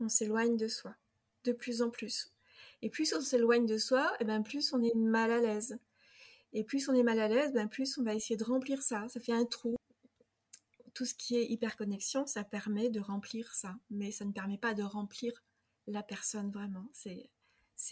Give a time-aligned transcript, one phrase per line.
[0.00, 0.94] on s'éloigne de soi,
[1.44, 2.32] de plus en plus.
[2.82, 5.78] Et plus on s'éloigne de soi, et ben plus on est mal à l'aise.
[6.52, 9.08] Et plus on est mal à l'aise, ben plus on va essayer de remplir ça.
[9.08, 9.76] Ça fait un trou.
[10.94, 13.76] Tout ce qui est hyperconnexion, ça permet de remplir ça.
[13.90, 15.42] Mais ça ne permet pas de remplir
[15.86, 16.88] la personne vraiment.
[16.92, 17.30] C'est,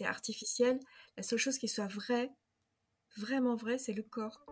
[0.05, 0.79] artificiel.
[1.15, 2.31] La seule chose qui soit vraie,
[3.17, 4.45] vraiment vraie, c'est le corps.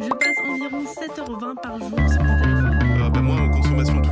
[0.00, 2.80] Je passe environ 7h20 par jour sur mon téléphone.
[2.82, 4.03] Euh, bah moi, en consommation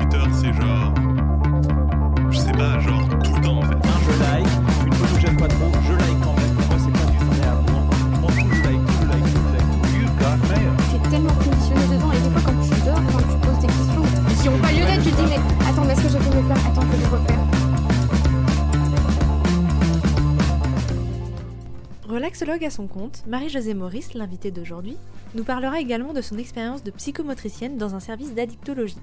[14.50, 16.18] pas tu dis mais est-ce que
[16.52, 17.38] Attends, que repère.
[22.08, 24.96] Relaxologue à son compte, Marie-Josée Maurice, l'invitée d'aujourd'hui,
[25.36, 28.98] nous parlera également de son expérience de psychomotricienne dans un service d'addictologie.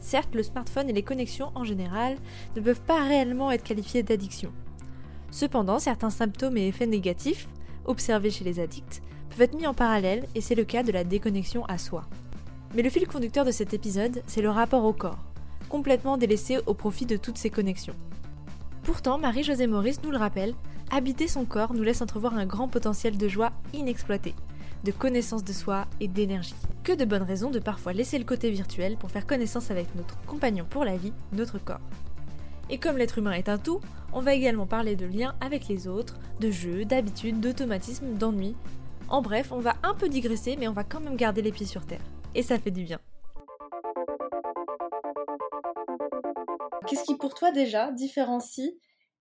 [0.00, 2.16] Certes, le smartphone et les connexions en général
[2.56, 4.50] ne peuvent pas réellement être qualifiés d'addiction.
[5.30, 7.48] Cependant, certains symptômes et effets négatifs,
[7.84, 11.04] observés chez les addicts, peuvent être mis en parallèle et c'est le cas de la
[11.04, 12.04] déconnexion à soi.
[12.74, 15.24] Mais le fil conducteur de cet épisode, c'est le rapport au corps,
[15.68, 17.94] complètement délaissé au profit de toutes ces connexions.
[18.82, 20.54] Pourtant, Marie-Josée Maurice nous le rappelle,
[20.90, 24.34] habiter son corps nous laisse entrevoir un grand potentiel de joie inexploité,
[24.84, 26.54] de connaissance de soi et d'énergie.
[26.84, 30.18] Que de bonnes raisons de parfois laisser le côté virtuel pour faire connaissance avec notre
[30.26, 31.80] compagnon pour la vie, notre corps.
[32.70, 33.80] Et comme l'être humain est un tout,
[34.12, 38.56] on va également parler de liens avec les autres, de jeux, d'habitudes, d'automatismes, d'ennuis.
[39.08, 41.66] En bref, on va un peu digresser, mais on va quand même garder les pieds
[41.66, 42.00] sur terre.
[42.34, 43.00] Et ça fait du bien.
[46.86, 48.70] Qu'est-ce qui pour toi déjà différencie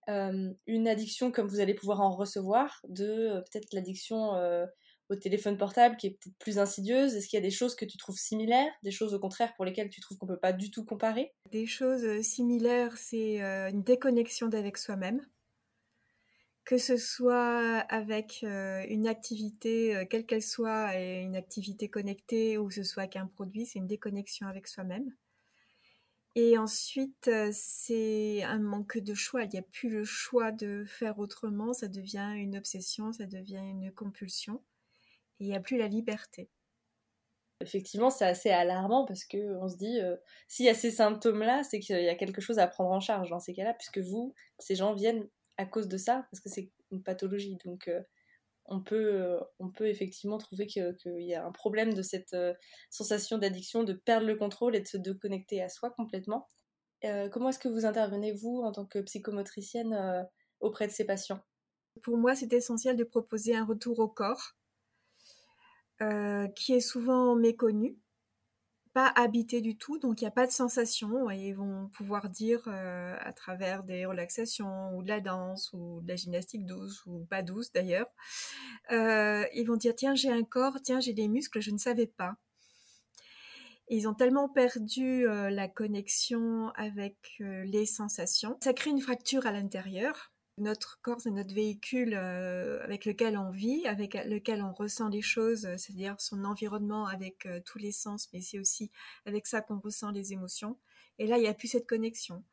[0.09, 4.65] euh, une addiction comme vous allez pouvoir en recevoir de euh, peut-être l'addiction euh,
[5.09, 7.15] au téléphone portable qui est peut-être plus insidieuse?
[7.15, 9.65] Est-ce qu'il y a des choses que tu trouves similaires, des choses au contraire pour
[9.65, 11.33] lesquelles tu trouves qu'on peut pas du tout comparer?
[11.51, 15.21] Des choses similaires, c'est euh, une déconnexion d'avec soi-même.
[16.67, 22.57] Que ce soit avec euh, une activité, euh, quelle qu'elle soit, et une activité connectée,
[22.57, 25.15] ou ce soit qu'un produit, c'est une déconnexion avec soi-même.
[26.35, 29.45] Et ensuite, euh, c'est un manque de choix.
[29.45, 31.71] Il n'y a plus le choix de faire autrement.
[31.71, 34.61] Ça devient une obsession, ça devient une compulsion.
[35.39, 36.49] Et il n'y a plus la liberté.
[37.61, 39.99] Effectivement, c'est assez alarmant parce que on se dit,
[40.49, 43.29] s'il y a ces symptômes-là, c'est qu'il y a quelque chose à prendre en charge
[43.29, 45.27] dans ces cas-là, puisque vous, ces gens viennent
[45.57, 47.57] à cause de ça, parce que c'est une pathologie.
[47.65, 48.01] Donc, euh,
[48.65, 52.53] on, peut, euh, on peut effectivement trouver qu'il y a un problème de cette euh,
[52.89, 56.47] sensation d'addiction, de perdre le contrôle et de se déconnecter à soi complètement.
[57.31, 60.27] Comment est-ce que vous intervenez, vous, en tant que psychomotricienne,
[60.61, 61.39] auprès de ces patients?
[62.01, 64.57] Pour moi, c'est essentiel de proposer un retour au corps,
[66.55, 67.99] qui est souvent méconnu,
[68.97, 72.29] pas habité du tout, donc il n'y a pas de sensation, et ils vont pouvoir
[72.29, 77.05] dire euh, à travers des relaxations, ou de la danse, ou de la gymnastique douce,
[77.05, 78.07] ou pas douce d'ailleurs,
[78.91, 82.07] euh, ils vont dire, tiens, j'ai un corps, tiens, j'ai des muscles, je ne savais
[82.07, 82.37] pas.
[83.87, 88.57] Ils ont tellement perdu euh, la connexion avec les sensations.
[88.63, 90.31] Ça crée une fracture à l'intérieur.
[90.57, 95.21] Notre corps, c'est notre véhicule euh, avec lequel on vit, avec lequel on ressent les
[95.21, 98.89] choses, euh, c'est-à-dire son environnement avec euh, tous les sens, mais c'est aussi
[99.27, 100.79] avec ça qu'on ressent les émotions.
[101.19, 102.43] Et là, il n'y a plus cette connexion.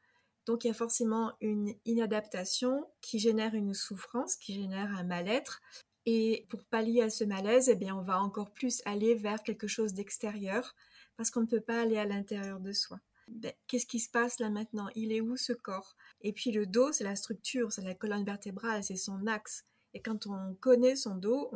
[0.44, 5.62] Donc, il y a forcément une inadaptation qui génère une souffrance, qui génère un mal-être.
[6.04, 9.66] Et pour pallier à ce malaise, eh bien, on va encore plus aller vers quelque
[9.66, 10.74] chose d'extérieur,
[11.16, 13.00] parce qu'on ne peut pas aller à l'intérieur de soi.
[13.28, 14.88] Ben, Qu'est-ce qui se passe là maintenant?
[14.94, 15.96] Il est où ce corps?
[16.22, 19.64] Et puis le dos, c'est la structure, c'est la colonne vertébrale, c'est son axe.
[19.94, 21.50] Et quand on connaît son dos,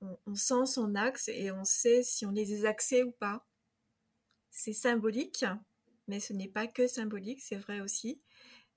[0.00, 3.46] on, sent son axe et on sait si on est désaxé ou pas.
[4.50, 5.44] C'est symbolique,
[6.08, 8.20] mais ce n'est pas que symbolique, c'est vrai aussi.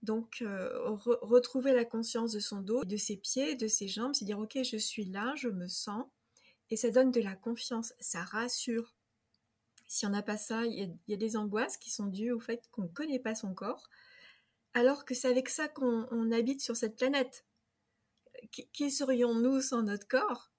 [0.04, 4.16] Donc, euh, re- retrouver la conscience de son dos, de ses pieds, de ses jambes,
[4.16, 6.06] c'est dire, ok, je suis là, je me sens,
[6.72, 8.96] et ça donne de la confiance, ça rassure.
[9.90, 12.70] Si on n'a pas ça, il y, a, des angoisses qui sont dues au fait
[12.72, 13.90] qu'on ne connaît pas son corps,
[14.76, 17.44] alors que c'est avec ça qu'on on habite sur cette planète.
[18.72, 20.52] Qui, serions-nous sans notre corps?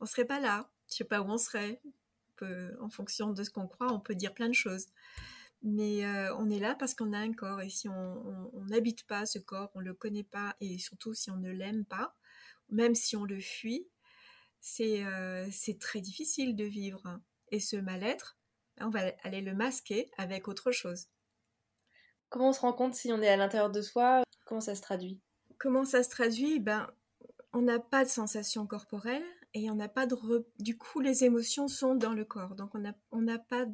[0.00, 0.70] On serait pas là.
[0.90, 1.80] Je sais pas où on serait.
[2.78, 4.86] En fonction de ce qu'on croit, on peut dire plein de choses.
[5.62, 7.62] Mais euh, on est là parce qu'on a un corps.
[7.62, 11.38] Et si on n'habite pas ce corps, on le connaît pas, et surtout si on
[11.38, 12.14] ne l'aime pas,
[12.68, 13.88] même si on le fuit,
[14.60, 15.48] c'est euh,
[15.80, 17.18] très difficile de vivre.
[17.50, 18.36] Et ce mal-être,
[18.80, 21.06] on va aller le masquer avec autre chose.
[22.28, 24.22] Comment on se rend compte si on est à l'intérieur de soi?
[24.44, 25.20] Comment ça se traduit?
[25.58, 26.58] Comment ça se traduit?
[26.58, 26.90] Ben,
[27.52, 29.24] on n'a pas de sensation corporelle
[29.54, 32.74] et on n'a pas de re- du coup les émotions sont dans le corps, donc
[32.74, 33.66] on n'a on pas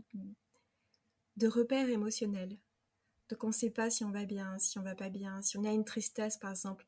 [1.37, 2.59] de repère émotionnel.
[3.31, 5.57] Donc on ne sait pas si on va bien, si on va pas bien, si
[5.57, 6.87] on a une tristesse par exemple.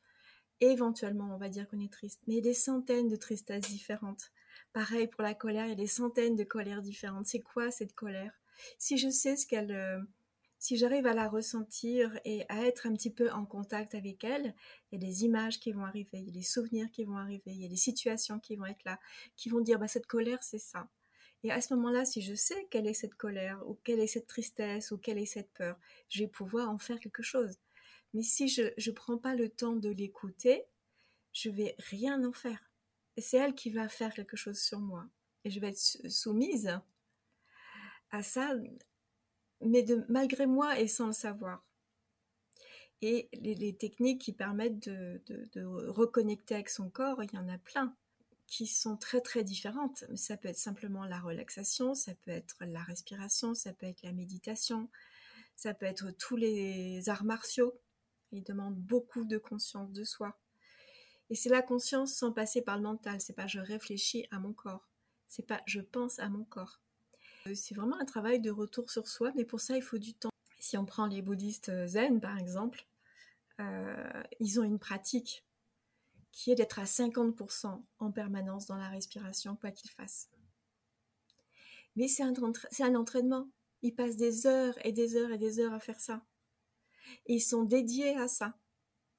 [0.59, 3.67] Éventuellement, on va dire qu'on est triste, mais il y a des centaines de tristesses
[3.67, 4.31] différentes.
[4.73, 7.27] Pareil pour la colère, il y a des centaines de colères différentes.
[7.27, 8.33] C'est quoi cette colère?
[8.79, 9.99] Si je sais ce qu'elle, euh,
[10.57, 14.55] si j'arrive à la ressentir et à être un petit peu en contact avec elle,
[14.91, 17.17] il y a des images qui vont arriver, il y a des souvenirs qui vont
[17.17, 18.99] arriver, il y a des situations qui vont être là,
[19.35, 20.89] qui vont dire bah cette colère c'est ça.
[21.43, 24.27] Et à ce moment-là, si je sais quelle est cette colère, ou quelle est cette
[24.27, 25.77] tristesse, ou quelle est cette peur,
[26.09, 27.59] je vais pouvoir en faire quelque chose.
[28.13, 30.63] Mais si je ne prends pas le temps de l'écouter,
[31.33, 32.72] je vais rien en faire.
[33.17, 35.05] C'est elle qui va faire quelque chose sur moi.
[35.43, 36.79] Et je vais être soumise
[38.11, 38.53] à ça,
[39.61, 41.63] mais malgré moi et sans le savoir.
[43.01, 47.57] Et les, techniques qui permettent de, de, reconnecter avec son corps, il y en a
[47.57, 47.93] plein
[48.47, 50.05] qui sont très très différentes.
[50.15, 54.13] Ça peut être simplement la relaxation, ça peut être la respiration, ça peut être la
[54.13, 54.89] méditation,
[55.55, 57.77] ça peut être tous les arts martiaux.
[58.31, 60.37] Ils demandent beaucoup de conscience de soi.
[61.29, 63.19] Et c'est la conscience sans passer par le mental.
[63.21, 64.87] C'est pas je réfléchis à mon corps.
[65.27, 66.79] C'est pas je pense à mon corps.
[67.47, 70.13] Euh, c'est vraiment un travail de retour sur soi, mais pour ça il faut du
[70.13, 70.29] temps.
[70.59, 72.85] Si on prend les bouddhistes zen par exemple,
[73.59, 75.45] euh, ils ont une pratique
[76.31, 80.29] qui est d'être à 50% en permanence dans la respiration, quoi qu'il fasse.
[81.95, 83.47] Mais c'est un, entraînement.
[83.83, 86.25] Ils passent des heures et des heures et des heures à faire ça.
[87.27, 88.57] Ils sont dédiés à ça.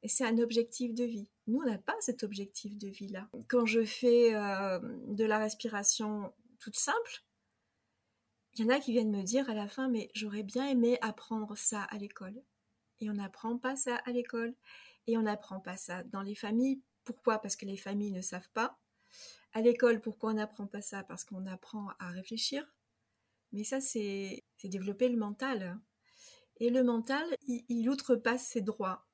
[0.03, 1.29] Et c'est un objectif de vie.
[1.47, 3.29] Nous, on n'a pas cet objectif de vie-là.
[3.49, 7.25] Quand je fais euh, de la respiration toute simple,
[8.55, 10.99] il y en a qui viennent me dire à la fin, mais j'aurais bien aimé
[11.03, 12.41] apprendre ça à l'école.
[13.01, 14.55] Et on n'apprend pas ça à l'école.
[15.07, 17.39] Et on n'apprend pas ça dans les familles pourquoi?
[17.39, 18.79] Parce que les familles ne savent pas.
[19.53, 21.05] À l'école, pourquoi on n'apprend pas ça?
[21.05, 22.67] Parce qu'on apprend à réfléchir.
[23.53, 25.79] Mais ça, c'est développer le mental.
[26.59, 29.07] Et le mental, il, outrepasse ses droits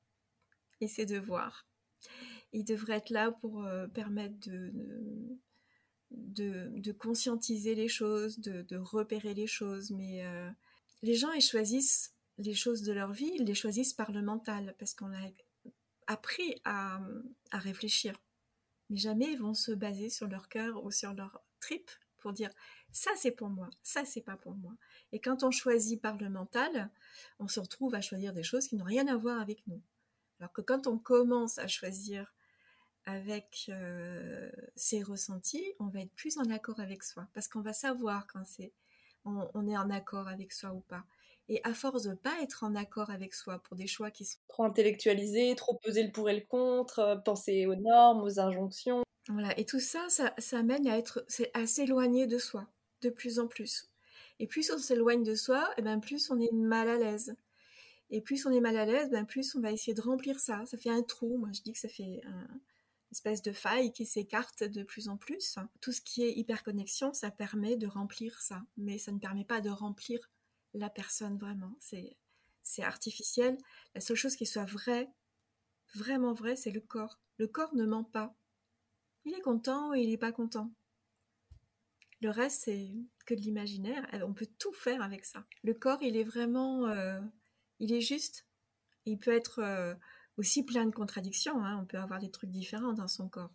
[0.79, 1.67] et ses devoirs.
[2.53, 4.35] Il devrait être là pour euh, permettre
[6.11, 9.91] de, conscientiser les choses, de, repérer les choses.
[9.91, 10.49] Mais euh,
[11.01, 14.75] les gens, ils choisissent les choses de leur vie, ils les choisissent par le mental,
[14.79, 15.29] parce qu'on a
[16.07, 17.01] appris à,
[17.51, 18.19] réfléchir.
[18.89, 21.89] Mais jamais ils vont se baser sur leur cœur ou sur leur trip
[22.19, 22.51] pour dire
[22.91, 24.73] ça c'est pour moi, ça c'est pas pour moi.
[25.11, 26.89] Et quand on choisit par le mental,
[27.39, 29.81] on se retrouve à choisir des choses qui n'ont rien à voir avec nous.
[30.41, 32.33] Alors que quand on commence à choisir
[33.05, 37.73] avec euh, ses ressentis, on va être plus en accord avec soi, parce qu'on va
[37.73, 38.73] savoir quand c'est
[39.23, 41.03] on, est en accord avec soi ou pas.
[41.47, 44.39] Et à force de pas être en accord avec soi pour des choix qui sont
[44.47, 49.03] trop intellectualisés, trop peser le pour et le contre, euh, penser aux normes, aux injonctions.
[49.27, 51.23] Voilà, et tout ça, ça, ça mène à être
[51.53, 52.65] à s'éloigner de soi
[53.03, 53.91] de plus en plus.
[54.39, 57.35] Et plus on s'éloigne de soi, et eh ben plus on est mal à l'aise.
[58.11, 60.65] Et plus on est mal à l'aise, ben plus on va essayer de remplir ça.
[60.65, 61.37] Ça fait un trou.
[61.37, 62.59] Moi, je dis que ça fait une
[63.11, 65.57] espèce de faille qui s'écarte de plus en plus.
[65.79, 68.61] Tout ce qui est hyperconnexion, ça permet de remplir ça.
[68.75, 70.29] Mais ça ne permet pas de remplir
[70.73, 71.73] la personne vraiment.
[71.79, 72.17] C'est,
[72.63, 73.57] c'est artificiel.
[73.95, 75.09] La seule chose qui soit vraie,
[75.95, 77.17] vraiment vraie, c'est le corps.
[77.37, 78.35] Le corps ne ment pas.
[79.23, 80.69] Il est content ou il n'est pas content.
[82.19, 82.91] Le reste, c'est
[83.25, 84.05] que de l'imaginaire.
[84.27, 85.45] On peut tout faire avec ça.
[85.63, 86.87] Le corps, il est vraiment...
[86.87, 87.21] Euh,
[87.81, 88.45] il est juste.
[89.05, 89.95] Il peut être euh,
[90.37, 91.61] aussi plein de contradictions.
[91.65, 91.79] Hein.
[91.81, 93.51] On peut avoir des trucs différents dans son corps.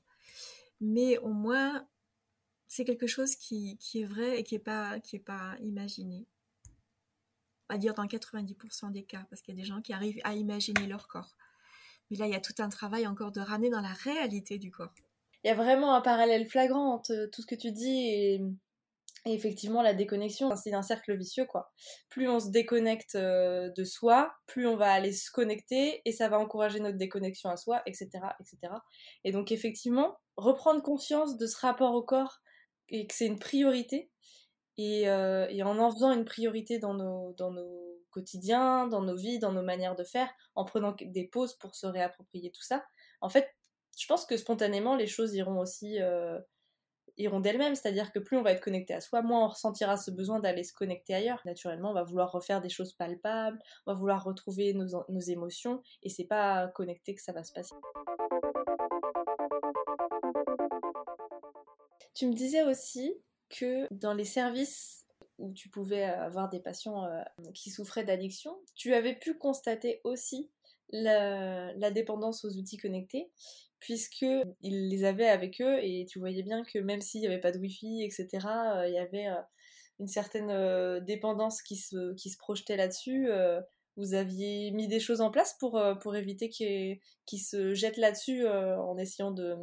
[0.81, 1.87] Mais au moins,
[2.67, 6.27] c'est quelque chose qui, est vrai et qui n'est pas, imaginé
[7.69, 10.35] à dire dans 90% des cas, parce qu'il y a des gens qui arrivent à
[10.35, 11.37] imaginer leur corps.
[12.11, 14.71] Mais là, il y a tout un travail encore de ramener dans la réalité du
[14.71, 14.95] corps.
[15.43, 18.41] Il y a vraiment un parallèle flagrant entre tout ce que tu dis
[19.35, 20.55] effectivement la déconnexion.
[20.57, 21.73] C'est un cercle vicieux, quoi.
[22.09, 26.29] Plus on se déconnecte euh, de soi, plus on va aller se connecter et ça
[26.29, 28.09] va encourager notre déconnexion à soi, etc.,
[28.41, 28.75] etc.
[29.25, 32.41] Et donc, effectivement, reprendre conscience de ce rapport au corps
[32.89, 34.11] et que c'est une priorité,
[34.79, 39.39] euh, et, en en faisant une priorité dans nos, dans nos quotidiens, dans nos vies,
[39.39, 42.85] dans nos manières de faire, en prenant des pauses pour se réapproprier tout ça,
[43.21, 43.49] en fait,
[43.99, 46.39] je pense que spontanément, les choses iront aussi euh,
[47.19, 47.75] iront d'elles-mêmes.
[47.75, 50.65] C'est-à-dire que plus on va être connecté à soi, moins on ressentira ce besoin d'aller
[50.65, 51.41] se connecter ailleurs.
[51.45, 56.09] Naturellement, on va vouloir refaire des choses palpables, on va vouloir retrouver nos, émotions, et
[56.09, 57.75] c'est pas connecté que ça va se passer.
[62.15, 63.15] Tu me disais aussi
[63.51, 65.07] que dans les services
[65.39, 67.23] où tu pouvais avoir des patients euh,
[67.55, 70.51] qui souffraient d'addiction, tu avais pu constater aussi
[70.91, 73.31] la, dépendance aux outils connectés,
[73.81, 77.53] puisqu'ils les avaient avec eux et tu voyais bien que même s'il n'y avait pas
[77.53, 79.41] de Wi-Fi, etc., euh, il y avait euh,
[79.99, 83.31] une certaine dépendance qui se, qui se projetait là-dessus
[83.97, 87.97] vous aviez mis des choses en place pour, euh, pour éviter qu'ils qu'ils se jettent
[87.97, 89.57] là-dessus euh, en essayant de,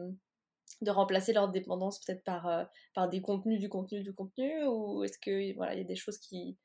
[0.81, 2.63] de remplacer leur dépendance peut-être par, euh,
[2.95, 5.95] par des contenus, du contenu, du contenu Ou est-ce que voilà, il y a des
[5.95, 6.57] choses qui,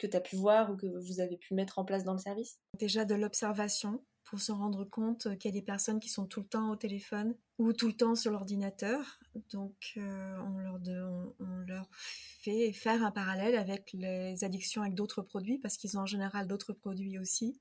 [0.00, 2.18] que tu as pu voir ou que vous avez pu mettre en place dans le
[2.18, 2.58] service?
[2.78, 6.40] Déjà de l'observation pour se rendre compte qu'il y a des personnes qui sont tout
[6.40, 9.18] le temps au téléphone ou tout le temps sur l'ordinateur.
[9.50, 15.76] Donc euh, on, leur fait faire un parallèle avec les addictions avec d'autres produits parce
[15.76, 17.60] qu'ils ont en général d'autres produits aussi.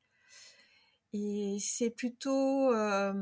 [1.12, 3.13] Et c'est plutôt euh,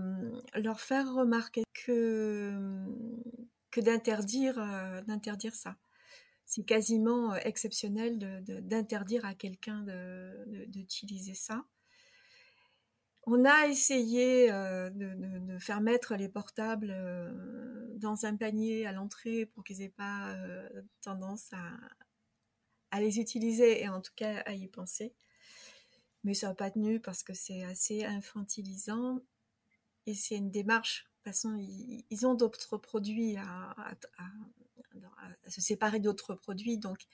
[0.55, 2.53] leur faire remarquer que,
[3.71, 5.77] que d'interdire euh, ça.
[6.47, 8.17] C'est quasiment euh, exceptionnel
[8.63, 9.85] d'interdire à quelqu'un
[10.67, 11.65] d'utiliser ça.
[13.23, 19.45] On a essayé euh, de, faire mettre les portables euh, dans un panier à l'entrée
[19.45, 20.37] pour qu'ils aient pas
[21.01, 21.73] tendance à,
[22.91, 25.13] à les utiliser et en tout cas à y penser.
[26.23, 29.19] Mais ça n'a pas tenu parce que c'est assez infantilisant
[30.05, 31.06] et c'est une démarche.
[31.55, 33.75] Ils, ont d'autres produits à,
[35.47, 37.05] se séparer d'autres produits, donc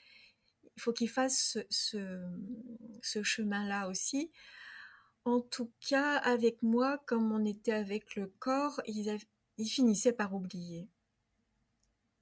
[0.76, 2.18] il faut qu'ils fassent ce,
[3.02, 4.32] ce- chemin-là aussi.
[5.26, 10.90] En tout cas, avec moi, comme on était avec le corps, ils finissaient par oublier.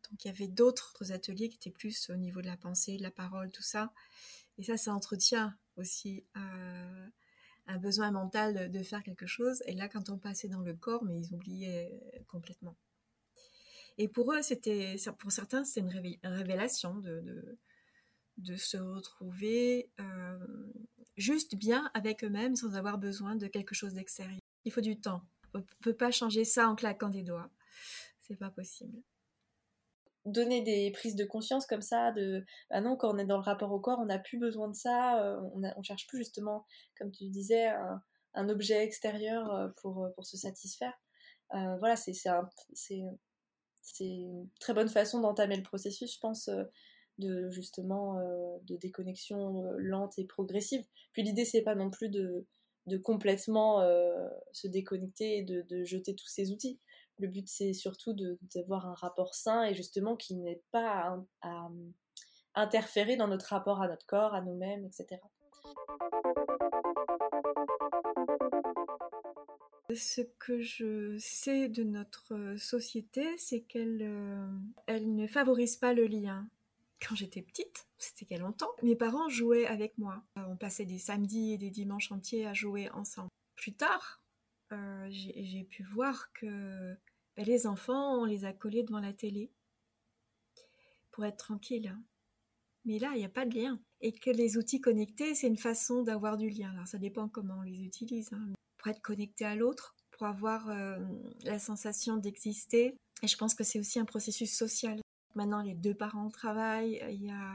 [0.10, 3.04] Donc il y avait d'autres ateliers qui étaient plus au niveau de la pensée, de
[3.04, 3.94] la parole, tout ça.
[4.58, 7.08] Et ça, ça entretient aussi euh,
[7.68, 9.64] un besoin mental de, faire quelque chose.
[9.66, 12.76] Et là, quand on passait dans le corps, mais ils oubliaient complètement.
[13.98, 17.58] Et pour eux, c'était, pour certains, c'était une révé- révélation de,
[18.38, 20.38] de, se retrouver euh,
[21.18, 24.40] juste bien avec eux-mêmes sans avoir besoin de quelque chose d'extérieur.
[24.66, 25.24] Il faut du temps.
[25.54, 27.50] On peut pas changer ça en claquant des doigts.
[28.22, 29.02] C'est pas possible.
[30.26, 33.44] Donner des prises de conscience comme ça de ah non quand on est dans le
[33.44, 36.66] rapport au corps on n'a plus besoin de ça euh, on, a- cherche plus justement
[36.98, 40.94] comme tu disais un, objet extérieur euh, pour, pour se satisfaire.
[41.56, 43.02] Euh, voilà c'est c'est un- c'est
[43.82, 46.64] c'est une très bonne façon d'entamer le processus je pense euh,
[47.18, 50.86] de justement euh, de déconnexion euh, lente et progressive.
[51.14, 52.46] Puis l'idée c'est pas non plus de
[52.88, 56.80] de complètement euh, se déconnecter et de, de jeter tous ces outils
[57.22, 61.70] le but, c'est surtout d'avoir un rapport sain et justement qui n'est pas à, à
[62.56, 65.22] interférer dans notre rapport à notre corps, à nous-mêmes, etc.
[69.94, 76.48] Ce que je sais de notre société, c'est qu'elle euh, ne favorise pas le lien.
[77.06, 80.24] Quand j'étais petite, c'était il y a longtemps, mes parents jouaient avec moi.
[80.38, 83.30] Euh, On passait des samedis et des dimanches entiers à jouer ensemble.
[83.56, 84.22] Plus tard,
[84.72, 86.96] euh, j'ai pu voir que
[87.36, 89.52] ben, les enfants, on les a collés devant la télé
[91.12, 91.96] pour être tranquille.
[92.86, 93.80] Mais là, il n'y a pas de lien.
[94.02, 96.72] Et que les outils connectés, c'est une façon d'avoir du lien.
[96.72, 98.32] Alors, ça dépend comment on les utilise.
[98.34, 98.54] hein.
[98.78, 100.98] Pour être connecté à l'autre, pour avoir euh,
[101.44, 102.96] la sensation d'exister.
[103.22, 105.00] Et je pense que c'est aussi un processus social.
[105.36, 107.00] Maintenant, les deux parents travaillent.
[107.12, 107.54] Il y a...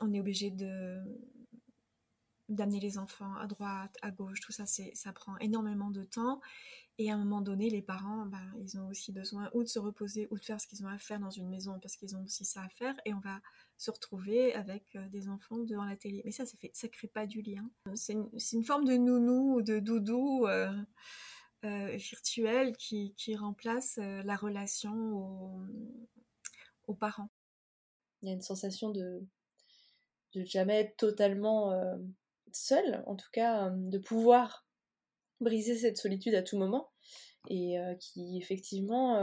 [0.00, 0.98] On est obligé de
[2.48, 6.40] d'amener les enfants à droite, à gauche, tout ça, c'est, ça prend énormément de temps.
[6.98, 9.78] Et à un moment donné, les parents, ben, ils ont aussi besoin ou de se
[9.78, 12.22] reposer ou de faire ce qu'ils ont à faire dans une maison parce qu'ils ont
[12.22, 12.94] aussi ça à faire.
[13.06, 13.40] Et on va
[13.78, 16.22] se retrouver avec euh, des enfants devant la télé.
[16.24, 17.68] Mais ça, ça fait, crée pas du lien.
[17.94, 20.70] C'est une, forme de nounou ou de doudou euh,
[21.64, 25.66] euh, virtuel qui, remplace la relation
[26.86, 27.30] aux, parents.
[28.20, 29.22] Il y a une sensation de
[30.34, 31.72] de jamais être totalement
[32.56, 34.66] seul, en tout cas de pouvoir
[35.40, 36.90] briser cette solitude à tout moment
[37.48, 39.20] et qui effectivement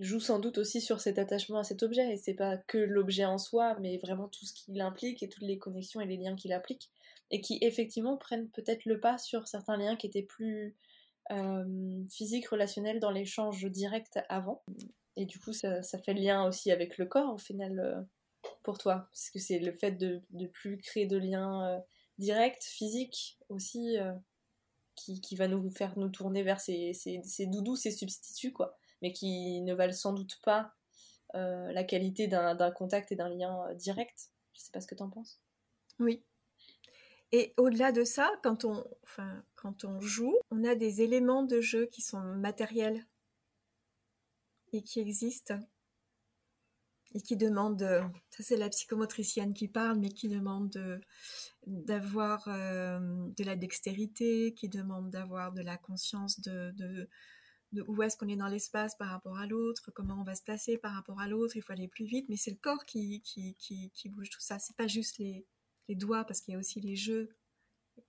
[0.00, 3.24] joue sans doute aussi sur cet attachement à cet objet et c'est pas que l'objet
[3.24, 6.34] en soi mais vraiment tout ce qu'il implique et toutes les connexions et les liens
[6.34, 6.90] qu'il implique
[7.30, 10.76] et qui effectivement prennent peut-être le pas sur certains liens qui étaient plus
[12.10, 14.62] physiques, relationnels dans l'échange direct avant.
[15.16, 18.06] Et du coup ça, ça fait le lien aussi avec le corps au final
[18.64, 21.80] pour toi parce que c'est le fait de ne plus créer de liens euh,
[22.18, 24.12] directs, physiques aussi euh,
[24.96, 29.12] qui, va nous faire nous tourner vers ces, ces, ces doudous, ces substituts, quoi, mais
[29.12, 30.74] qui ne valent sans doute pas
[31.34, 34.30] euh, la qualité d'un contact et d'un lien euh, direct.
[34.52, 35.40] Je sais pas ce que t'en penses.
[35.98, 36.22] Oui.
[37.32, 38.84] Et au-delà de ça, quand on,
[39.56, 43.04] quand on joue, on a des éléments de jeu qui sont matériels
[44.72, 45.58] et qui existent
[47.14, 51.00] et qui demandent, euh, ça c'est la psychomotricienne qui parle, mais qui demande de-
[51.66, 52.98] d'avoir euh,
[53.36, 57.08] de la dextérité, qui demande d'avoir de la conscience de,
[57.88, 60.78] où est-ce qu'on est dans l'espace par rapport à l'autre, comment on va se placer
[60.78, 63.54] par rapport à l'autre, il faut aller plus vite, mais c'est le corps qui, qui,
[63.56, 65.44] qui, qui bouge tout ça, c'est pas juste les,
[65.88, 67.34] les doigts, parce qu'il y a aussi les jeux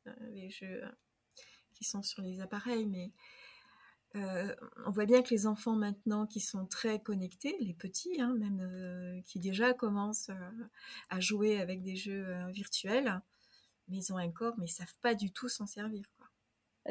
[0.08, 0.82] euh, les jeux
[1.74, 3.12] qui sont sur les appareils, mais
[4.16, 4.56] euh,
[4.86, 8.60] on voit bien que les enfants maintenant qui sont très connectés, les petits, hein, même
[8.62, 10.66] euh, qui déjà commencent euh,
[11.10, 13.22] à jouer avec des jeux virtuels,
[13.88, 16.06] mais ils ont un corps, mais ils savent pas du tout s'en servir.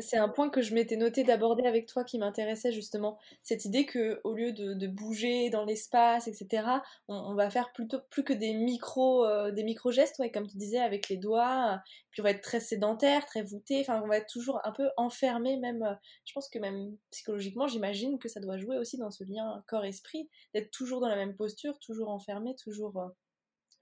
[0.01, 3.19] C'est un point que je m'étais noté d'aborder avec toi qui m'intéressait justement.
[3.43, 6.67] Cette idée que au lieu de, bouger dans l'espace, etc.,
[7.09, 10.57] on, va faire plutôt plus que des micro, euh, des micro gestes, ouais, comme tu
[10.57, 11.81] disais, avec les doigts.
[12.11, 13.81] Puis on va être très sédentaire, très voûté.
[13.81, 15.57] Enfin, on va être toujours un peu enfermé.
[15.59, 19.23] Même, euh, je pense que même psychologiquement, j'imagine que ça doit jouer aussi dans ce
[19.25, 23.09] lien corps-esprit, d'être toujours dans la même posture, toujours enfermé, toujours euh,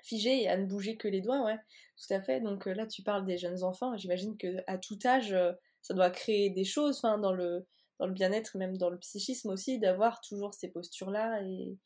[0.02, 1.56] figé et à ne bouger que les doigts, ouais,
[1.96, 2.40] tout à fait.
[2.40, 3.96] Donc euh, là, tu parles des jeunes enfants.
[3.96, 5.52] J'imagine que à tout âge, euh,
[5.82, 7.66] ça doit créer des choses, enfin, dans le
[7.98, 11.78] dans le bien-être, même dans le psychisme aussi, d'avoir toujours ces postures-là et,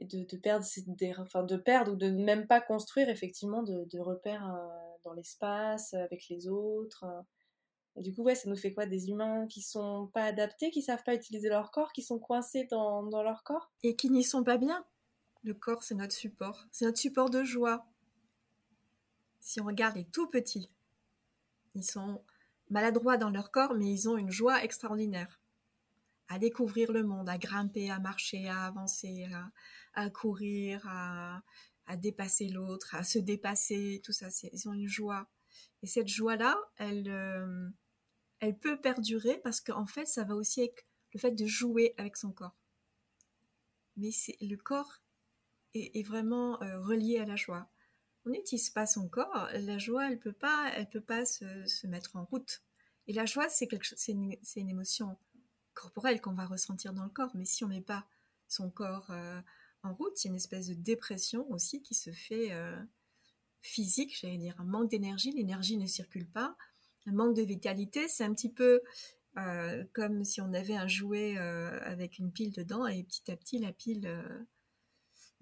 [0.00, 4.46] de, perdre, des, enfin, de perdre ou de ne même pas construire effectivement de, repères
[4.46, 4.68] euh,
[5.04, 7.04] dans l'espace, avec les autres.
[7.04, 8.00] euh.
[8.00, 8.86] Du coup, ouais, ça nous fait quoi?
[8.86, 12.66] Des humains qui sont pas adaptés, qui savent pas utiliser leur corps, qui sont coincés
[12.70, 13.70] dans leur corps?
[13.82, 14.82] Et qui n'y sont pas bien?
[15.42, 16.64] Le corps, c'est notre support.
[16.70, 17.84] C'est notre support de joie.
[19.40, 20.70] Si on regarde les tout petits,
[21.74, 22.22] ils sont
[22.72, 25.40] maladroits dans leur corps, mais ils ont une joie extraordinaire.
[26.28, 29.28] À découvrir le monde, à grimper, à marcher, à avancer,
[29.94, 31.42] à, courir, à,
[31.96, 34.28] dépasser l'autre, à se dépasser, tout ça.
[34.52, 35.28] Ils ont une joie.
[35.82, 37.68] Et cette joie-là, elle, euh,
[38.40, 42.16] elle peut perdurer parce qu'en fait, ça va aussi avec le fait de jouer avec
[42.16, 42.56] son corps.
[43.98, 44.10] Mais
[44.40, 45.02] le corps
[45.74, 47.68] est, est vraiment euh, relié à la joie.
[48.24, 51.86] On n'utilise pas son corps, la joie, elle peut pas, elle peut pas se, se
[51.86, 52.62] mettre en route.
[53.06, 55.18] Et la joie, c'est quelque c'est une, émotion
[55.74, 57.32] corporelle qu'on va ressentir dans le corps.
[57.34, 58.06] Mais si on met pas
[58.48, 59.40] son corps euh,
[59.82, 62.80] en route, il y a une espèce de dépression aussi qui se fait euh,
[63.60, 65.32] physique, j'allais dire, un manque d'énergie.
[65.32, 66.56] L'énergie ne circule pas,
[67.06, 68.06] un manque de vitalité.
[68.08, 68.82] C'est un petit peu
[69.38, 73.58] euh, comme si on avait un jouet avec une pile dedans et petit à petit
[73.58, 74.22] la pile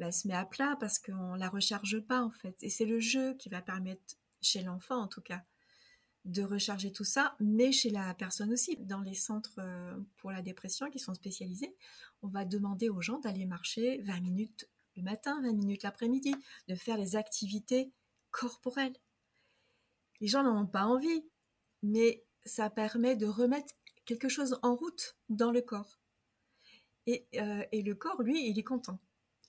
[0.01, 2.57] bah, se met à plat parce qu'on la recharge pas en fait.
[2.63, 5.43] Et c'est le jeu qui va permettre, chez l'enfant en tout cas,
[6.25, 8.77] de recharger tout ça, mais chez la personne aussi.
[8.79, 11.75] Dans les centres euh, pour la dépression qui sont spécialisés,
[12.23, 16.35] on va demander aux gens d'aller marcher 20 minutes le matin, 20 minutes l'après-midi,
[16.69, 17.93] de faire les activités
[18.31, 18.97] corporelles.
[20.21, 21.25] Les gens n'en ont pas envie,
[21.83, 23.75] mais ça permet de remettre
[24.07, 26.01] quelque chose en route dans le corps.
[27.07, 28.99] Et, euh, et le corps, lui, il est content.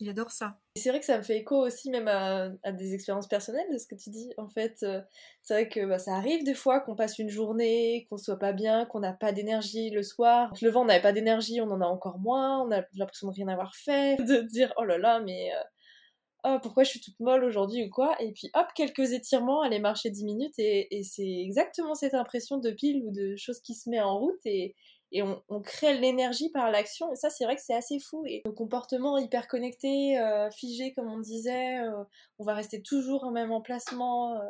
[0.02, 0.58] Il adore ça.
[0.76, 3.86] C'est vrai que ça me fait écho aussi même à, des expériences personnelles de ce
[3.86, 4.32] que tu dis.
[4.38, 5.00] En fait, euh,
[5.44, 8.52] c'est vrai que bah, ça arrive des fois qu'on passe une journée, qu'on soit pas
[8.52, 10.52] bien, qu'on n'a pas d'énergie le soir.
[10.60, 13.48] Le vent, n'avait pas d'énergie, on en a encore moins, on a l'impression de rien
[13.48, 17.44] avoir fait, de dire oh là là, mais euh, oh, pourquoi je suis toute molle
[17.44, 18.16] aujourd'hui ou quoi?
[18.20, 22.58] Et puis hop, quelques étirements, aller marcher 10 minutes et, et c'est exactement cette impression
[22.58, 24.76] de pile ou de chose qui se met en route et,
[25.12, 27.12] et on, crée l'énergie par l'action.
[27.12, 28.24] Et ça, c'est vrai que c'est assez fou.
[28.26, 32.04] Et nos comportements hyper connectés, euh, figés, comme on disait, euh,
[32.40, 34.38] on va rester toujours au même emplacement.
[34.38, 34.50] euh.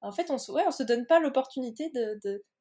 [0.00, 1.90] En fait, on se, on se donne pas l'opportunité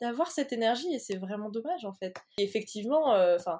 [0.02, 2.16] d'avoir cette énergie et c'est vraiment dommage en fait.
[2.38, 3.60] Et effectivement, enfin,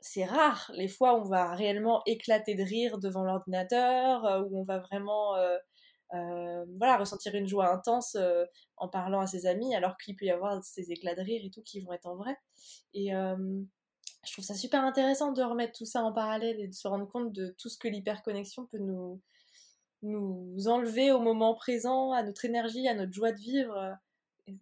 [0.00, 4.64] c'est rare les fois où on va réellement éclater de rire devant l'ordinateur, où on
[4.64, 5.36] va vraiment
[6.14, 8.44] euh, voilà, ressentir une joie intense euh,
[8.76, 11.50] en parlant à ses amis, alors qu'il peut y avoir ces éclats de rire et
[11.50, 12.36] tout qui vont être en vrai.
[12.94, 16.88] Et je trouve ça super intéressant de remettre tout ça en parallèle et de se
[16.88, 19.20] rendre compte de tout ce que l'hyperconnexion peut nous,
[20.02, 23.96] nous enlever au moment présent, à notre énergie, à notre joie de vivre.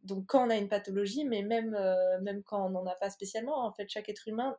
[0.05, 3.11] Donc quand on a une pathologie, mais même, euh, même quand on n'en a pas
[3.11, 4.57] spécialement, en fait, chaque être humain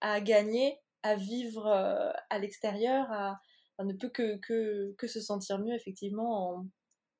[0.00, 3.38] a gagné à vivre à l'extérieur, à,
[3.78, 6.66] on ne peut que, que, que se sentir mieux effectivement en,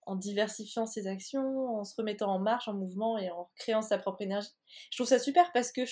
[0.07, 3.99] en diversifiant ses actions, en se remettant en marche, en mouvement et en créant sa
[3.99, 4.51] propre énergie.
[4.91, 5.83] Je trouve ça super parce que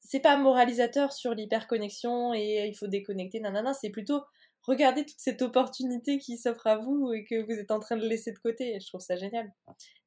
[0.00, 4.22] c'est pas moralisateur sur l'hyperconnexion et il faut déconnecter, nanana, c'est plutôt
[4.62, 8.06] regarder toute cette opportunité qui s'offre à vous et que vous êtes en train de
[8.06, 8.78] laisser de côté.
[8.78, 9.50] Je trouve ça génial.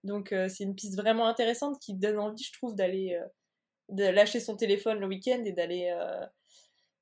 [0.04, 3.26] Donc euh, c'est une piste vraiment intéressante qui donne envie, je trouve, d'aller euh,
[3.90, 6.26] de lâcher son téléphone le week-end et d'aller euh,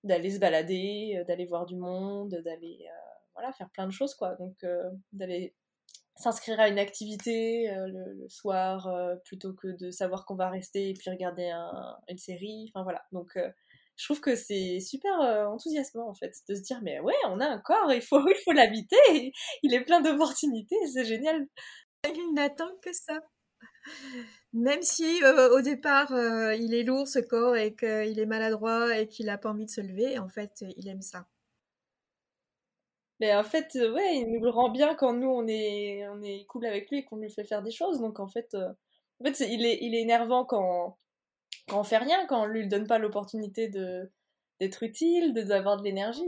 [0.03, 4.15] d'aller se balader, euh, d'aller voir du monde, d'aller euh, voilà faire plein de choses
[4.15, 4.35] quoi.
[4.35, 5.55] Donc euh, d'aller
[6.15, 8.89] s'inscrire à une activité le, soir
[9.25, 12.69] plutôt que de savoir qu'on va rester et puis regarder un- une série.
[12.73, 13.01] Enfin voilà.
[13.11, 13.31] Donc
[13.95, 15.13] je trouve que c'est super
[15.49, 18.35] enthousiasmant en fait de se dire mais ouais on a un corps, il faut il
[18.45, 19.33] faut l'habiter,
[19.63, 21.47] il est plein d'opportunités, c'est génial.
[22.05, 23.19] Il n'attend que ça.
[24.53, 28.97] Même si euh, au départ euh, il est lourd ce corps et qu'il est maladroit
[28.97, 31.25] et qu'il n'a pas envie de se lever, en fait il aime ça.
[33.21, 36.21] Mais en fait, euh, ouais, il nous le rend bien quand nous on est, on
[36.21, 38.01] est cool avec lui et qu'on lui fait faire des choses.
[38.01, 40.97] Donc en fait, en fait il, est, il est énervant quand,
[41.69, 44.11] quand on fait rien, quand on lui donne pas l'opportunité de
[44.59, 46.25] d'être utile, de d'avoir de l'énergie.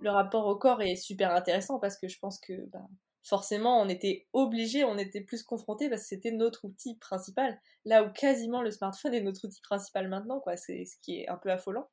[0.00, 2.86] Le rapport au corps est super intéressant parce que je pense que bah,
[3.22, 7.60] forcément on était obligé, on était plus confronté parce que c'était notre outil principal.
[7.84, 10.56] Là où quasiment le smartphone est notre outil principal maintenant, quoi.
[10.56, 11.88] C'est ce qui est un peu affolant.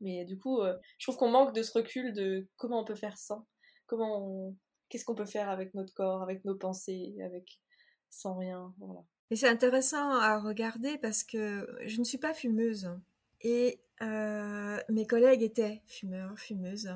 [0.00, 2.94] Mais du coup, euh, je trouve qu'on manque de ce recul de comment on peut
[2.94, 3.46] faire sans,
[3.86, 4.54] comment
[4.88, 7.60] qu'est-ce qu'on peut faire avec notre corps, avec nos pensées, avec
[8.10, 9.02] sans rien, voilà.
[9.30, 12.88] Et c'est intéressant à regarder parce que je ne suis pas fumeuse.
[13.40, 16.94] Et euh, mes collègues étaient fumeurs, fumeuses.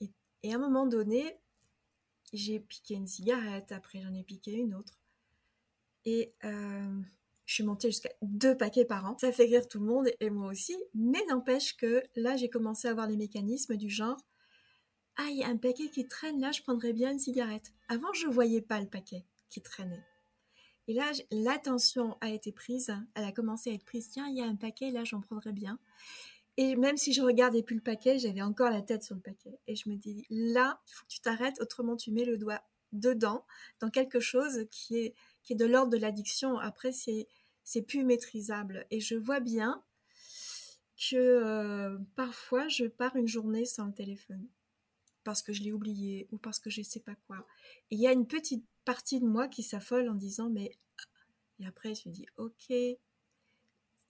[0.00, 0.10] Et,
[0.42, 1.38] et à un moment donné,
[2.32, 4.98] j'ai piqué une cigarette, après j'en ai piqué une autre.
[6.04, 7.00] Et euh,
[7.46, 9.16] je suis montée jusqu'à deux paquets par an.
[9.18, 10.76] Ça fait rire tout le monde et moi aussi.
[10.94, 14.18] Mais n'empêche que là, j'ai commencé à avoir les mécanismes du genre
[15.16, 17.72] Ah, y a un paquet qui traîne là, je prendrais bien une cigarette.
[17.88, 20.04] Avant, je voyais pas le paquet qui traînait.
[20.88, 24.08] Et là, l'attention a été prise, elle a commencé à être prise.
[24.08, 25.78] Tiens, il y a un paquet, là, j'en prendrais bien.
[26.60, 29.60] Et même si je regardais plus le paquet, j'avais encore la tête sur le paquet.
[29.68, 32.60] Et je me dis, là, il faut que tu t'arrêtes, autrement tu mets le doigt
[32.90, 33.46] dedans,
[33.78, 36.58] dans quelque chose qui est, qui est de l'ordre de l'addiction.
[36.58, 37.28] Après, c'est,
[37.62, 38.88] c'est plus maîtrisable.
[38.90, 39.84] Et je vois bien
[40.96, 44.44] que euh, parfois, je pars une journée sans le téléphone.
[45.22, 47.46] Parce que je l'ai oublié ou parce que je sais pas quoi.
[47.92, 50.76] Et il y a une petite partie de moi qui s'affole en disant, mais.
[51.60, 52.72] Et après, je me dis, ok,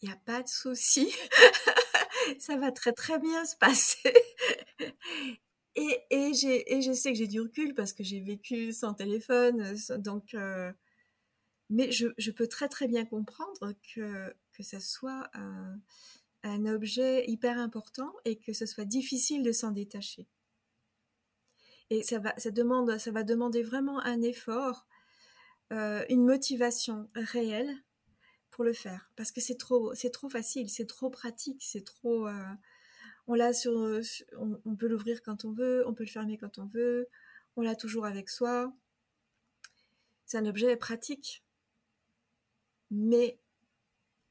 [0.02, 1.12] il n'y a pas de souci.
[2.38, 4.14] ça va très très bien se passer.
[5.74, 9.60] et, et, je sais que j'ai du recul parce que j'ai vécu sans téléphone.
[9.60, 10.72] euh, Donc, euh,
[11.70, 15.78] mais je, je peux très très bien comprendre que, que ça soit un,
[16.42, 20.26] un objet hyper important et que ce soit difficile de s'en détacher.
[21.90, 24.86] Et ça va, ça demande, ça va demander vraiment un effort,
[25.72, 27.74] euh, une motivation réelle
[28.58, 32.26] pour le faire, parce que c'est trop, c'est trop facile, c'est trop pratique, c'est trop.
[32.28, 32.32] euh,
[33.28, 36.38] on l'a sur, sur- on, on peut l'ouvrir quand on veut, on peut le fermer
[36.38, 37.08] quand on veut,
[37.56, 38.72] on l'a toujours avec soi.
[40.26, 41.42] C'est un objet pratique,
[42.90, 43.38] mais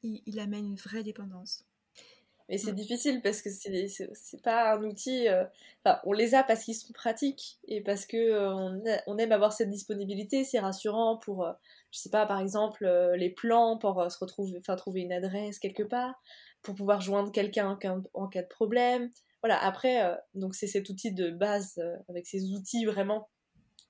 [0.03, 1.65] il, il amène une vraie dépendance.
[2.49, 5.27] Mais c'est difficile parce que c'est c'est- c'est pas un outil.
[5.29, 5.45] euh,
[5.85, 9.17] Enfin, on les a parce qu'ils sont pratiques et parce que euh, on, a- on
[9.19, 10.43] aime avoir cette disponibilité.
[10.45, 11.47] C'est rassurant pour,
[11.97, 15.11] je sais pas, par exemple, euh, les plans pour euh, se retrouver, enfin trouver une
[15.11, 16.13] adresse quelque part,
[16.61, 17.71] pour pouvoir joindre quelqu'un
[18.13, 19.09] en, cas- de problème.
[19.41, 19.57] Voilà.
[19.63, 23.29] Après, euh, donc c'est cet outil de base avec ces outils vraiment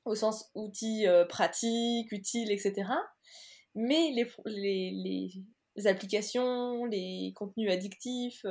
[0.06, 2.90] au sens outils pratiques, utiles, etc.
[3.76, 4.14] Mais
[4.46, 8.46] les, applications, les contenus addictifs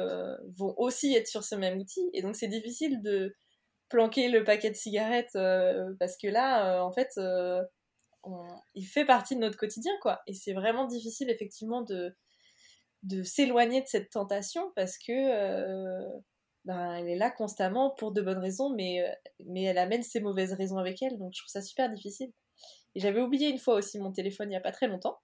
[0.58, 2.10] vont aussi être sur ce même outil.
[2.12, 3.34] Et donc c'est difficile de
[3.88, 5.32] planquer le paquet de cigarettes
[5.98, 7.18] parce que là, en fait,
[8.74, 10.20] il fait partie de notre quotidien, quoi.
[10.26, 12.16] Et c'est vraiment difficile, effectivement, de,
[13.02, 16.08] de s'éloigner de cette tentation parce que euh,
[16.64, 19.12] ben, elle est là constamment pour de bonnes raisons, mais, euh,
[19.46, 21.18] mais elle amène ses mauvaises raisons avec elle.
[21.18, 22.32] Donc je trouve ça super difficile.
[22.94, 25.18] Et j'avais oublié une fois aussi mon téléphone il n'y a pas très longtemps.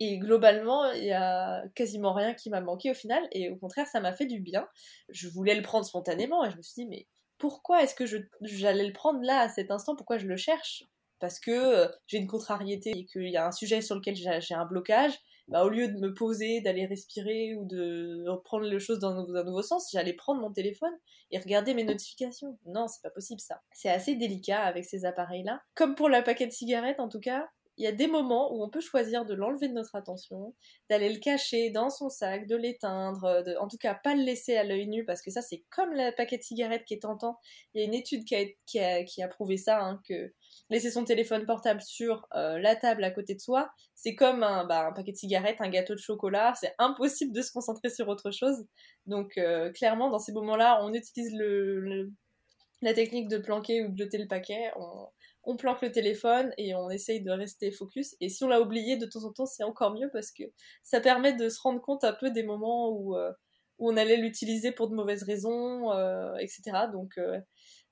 [0.00, 3.26] Et globalement, il y a quasiment rien qui m'a manqué au final.
[3.32, 4.68] Et au contraire, ça m'a fait du bien.
[5.08, 7.06] Je voulais le prendre spontanément et je me suis dit, mais
[7.38, 8.04] pourquoi est-ce que
[8.42, 9.96] j'allais le prendre là, à cet instant?
[9.96, 10.84] Pourquoi je le cherche?
[11.22, 14.54] Parce que euh, j'ai une contrariété et qu'il y a un sujet sur lequel j'ai
[14.54, 15.12] un blocage.
[15.46, 19.44] Bah, au lieu de me poser, d'aller respirer ou de reprendre les choses dans un
[19.44, 20.92] nouveau, sens, j'allais prendre mon téléphone
[21.30, 22.58] et regarder mes notifications.
[22.66, 23.60] Non, c'est pas possible ça.
[23.72, 25.62] C'est assez délicat avec ces appareils-là.
[25.76, 28.64] Comme pour le paquet de cigarettes en tout cas, il y a des moments où
[28.64, 30.54] on peut choisir de l'enlever de notre attention,
[30.90, 34.56] d'aller le cacher dans son sac, de l'éteindre, de, en tout cas pas le laisser
[34.56, 37.38] à l'œil nu parce que ça c'est comme le paquet de cigarettes qui est tentant.
[37.74, 40.32] Il y a une étude qui a prouvé ça, hein, que
[40.70, 44.64] laisser son téléphone portable sur euh, la table à côté de soi, c'est comme un,
[44.64, 48.08] bah, un paquet de cigarettes, un gâteau de chocolat, c'est impossible de se concentrer sur
[48.08, 48.64] autre chose.
[49.06, 51.32] Donc euh, clairement dans ces moments-là, on utilise
[52.80, 54.72] la technique de planquer ou de jeter le paquet.
[55.44, 58.14] On, planque le téléphone et on essaye de rester focus.
[58.20, 60.44] Et si on l'a oublié de temps en temps, c'est encore mieux parce que
[60.84, 63.32] ça permet de se rendre compte un peu des moments où, euh,
[63.78, 65.90] on allait l'utiliser pour de mauvaises raisons,
[66.38, 66.86] etc.
[66.92, 67.18] Donc,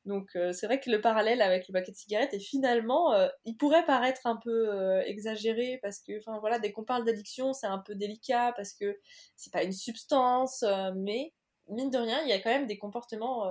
[0.06, 3.28] donc euh, c'est vrai que le parallèle avec le paquet de cigarettes, et finalement, euh,
[3.44, 7.52] il pourrait paraître un peu euh, exagéré parce que, enfin voilà, dès qu'on parle d'addiction,
[7.52, 8.98] c'est un peu délicat parce que
[9.36, 10.64] c'est pas une substance,
[10.96, 11.32] mais
[11.68, 13.44] mine de rien, il y a quand même des comportements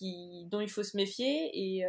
[0.00, 1.84] dont il faut se méfier et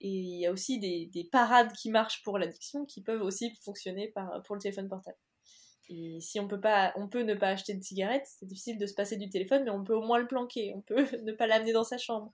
[0.00, 4.12] il y a aussi des, des parades qui marchent pour l'addiction qui peuvent aussi fonctionner
[4.44, 5.16] pour le téléphone portable.
[5.88, 8.86] Et si on peut pas, on peut ne pas acheter de cigarettes, c'est difficile de
[8.86, 10.72] se passer du téléphone, mais on peut au moins le planquer.
[10.74, 12.32] On peut ne pas l'amener dans sa chambre.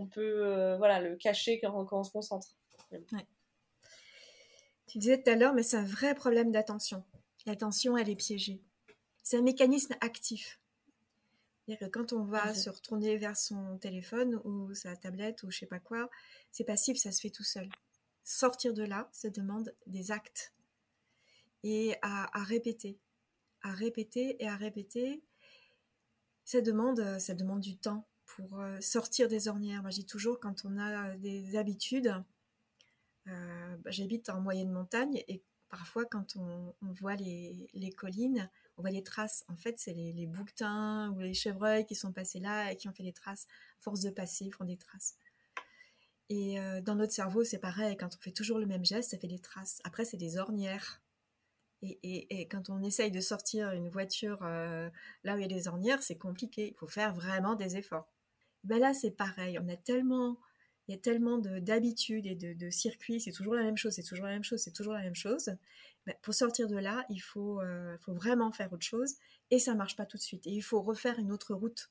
[0.00, 2.48] On peut, euh, voilà, le cacher quand, quand on se concentre.
[4.86, 7.04] Tu disais tout à l'heure, mais c'est un vrai problème d'attention.
[7.44, 8.62] L'attention, elle est piégée.
[9.22, 10.58] C'est un mécanisme actif.
[11.66, 12.54] C'est-à-dire que quand on va Mhm.
[12.54, 16.08] se retourner vers son téléphone ou sa tablette ou je sais pas quoi,
[16.50, 17.68] c'est passif, ça se fait tout seul.
[18.24, 20.54] Sortir de là, ça demande des actes
[21.62, 22.98] et à, à répéter,
[23.62, 25.22] à répéter et à répéter.
[26.44, 29.82] Ça demande, ça demande du temps pour euh, sortir des ornières.
[29.82, 32.14] Moi, je dis toujours quand on a des habitudes.
[33.28, 38.90] euh, bah, J'habite en moyenne montagne et parfois quand on, voit les, collines, on voit
[38.90, 39.44] les traces.
[39.48, 42.88] En fait, c'est les, les bouquetins ou les chevreuils qui sont passés là et qui
[42.88, 43.46] ont fait des traces.
[43.80, 45.16] Force de passer, ils font des traces.
[46.28, 47.96] Et euh, dans notre cerveau, c'est pareil.
[47.96, 49.80] Quand on fait toujours le même geste, ça fait des traces.
[49.84, 51.00] Après, c'est des ornières.
[51.82, 56.02] Et, quand on essaye de sortir une voiture là où il y a des ornières,
[56.02, 56.68] c'est compliqué.
[56.68, 58.06] Il faut faire vraiment des efforts.
[58.64, 59.58] Ben là, c'est pareil.
[59.58, 60.38] On a tellement,
[60.88, 63.20] il y a tellement de- d'habitudes et de, de circuits.
[63.20, 63.92] C'est toujours la même chose.
[63.94, 64.60] C'est toujours la même chose.
[64.60, 65.50] C'est toujours la même chose.
[66.06, 69.14] Ben, pour sortir de là, il faut, euh, faut vraiment faire autre chose.
[69.50, 70.46] Et ça marche pas tout de suite.
[70.46, 71.90] Et il faut refaire une autre route,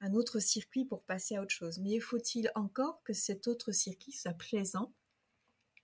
[0.00, 1.78] un autre circuit pour passer à autre chose.
[1.78, 4.92] Mais faut-il encore que cet autre circuit soit plaisant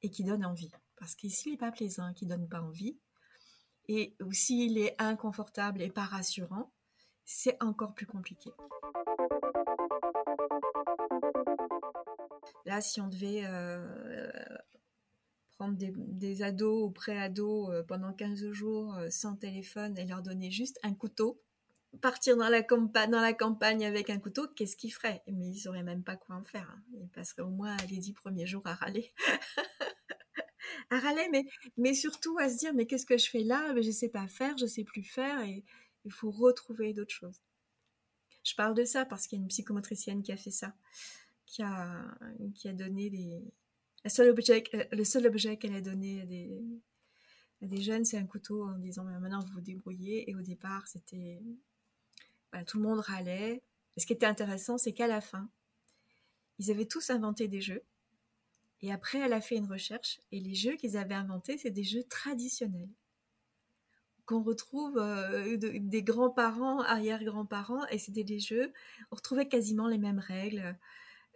[0.02, 0.72] et qui donne envie?
[0.96, 2.98] Parce que s'il n'est pas plaisant, qui donne pas envie,
[3.88, 6.72] et ou s'il est inconfortable et pas rassurant,
[7.24, 8.50] c'est encore plus compliqué.
[12.66, 14.28] Là, si on devait euh,
[15.56, 20.50] prendre des, ados ou pré-ados euh, pendant 15 jours euh, sans téléphone et leur donner
[20.50, 21.40] juste un couteau,
[22.00, 22.62] partir dans la,
[23.32, 25.22] campagne avec un couteau, qu'est-ce qu'ils feraient?
[25.28, 26.68] Mais ils sauraient même pas quoi en faire.
[26.68, 26.82] hein.
[27.00, 29.12] Ils passeraient au moins les 10 premiers jours à râler.
[30.90, 31.28] à râler,
[31.76, 33.72] mais, surtout à se dire, mais qu'est-ce que je fais là?
[33.74, 35.64] Mais Je sais pas faire, je sais plus faire, et
[36.04, 37.40] il faut retrouver d'autres choses.
[38.42, 40.74] Je parle de ça parce qu'il y a une psychomotricienne qui a fait ça,
[41.46, 42.04] qui a,
[42.54, 43.42] qui a donné les...
[44.04, 46.62] Le seul objet, le seul objet qu'elle a donné à des,
[47.62, 50.30] à des jeunes, c'est un couteau en disant bah, maintenant vous vous débrouillez.
[50.30, 51.40] Et au départ, c'était.
[52.52, 53.62] voilà, tout le monde râlait.
[53.96, 55.48] Et ce qui était intéressant, c'est qu'à la fin,
[56.60, 57.82] ils avaient tous inventé des jeux.
[58.82, 60.20] Et après, elle a fait une recherche.
[60.30, 62.90] Et les jeux qu'ils avaient inventés, c'est des jeux traditionnels
[64.24, 68.72] qu'on retrouve euh, de- des grands-parents, arrière-grands-parents, et c'était des jeux,
[69.10, 70.76] on retrouvait quasiment les mêmes règles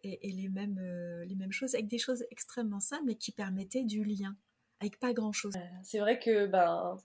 [0.02, 3.32] et, et les, mêmes, euh, les mêmes choses, avec des choses extrêmement simples, mais qui
[3.32, 4.36] permettaient du lien,
[4.80, 5.54] avec pas grand-chose.
[5.82, 6.96] C'est vrai que ben,